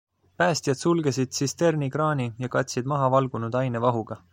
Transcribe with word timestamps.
Päästjad 0.43 0.79
sulgesid 0.79 1.29
tsisterni 1.35 1.91
kraani 1.97 2.29
ja 2.47 2.53
katsid 2.57 2.93
maha 2.95 3.15
valgunud 3.19 3.61
aine 3.65 3.89
vahuga. 3.91 4.25